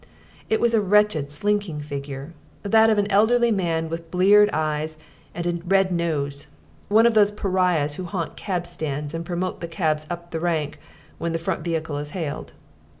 [0.49, 4.97] It was a wretched, slinking figure, that of an elderly man with bleared eyes
[5.35, 6.47] and a red nose:
[6.89, 10.79] one of those pariahs who haunt cabstands and promote the cabs up the rank
[11.19, 12.53] when the front vehicle is hailed.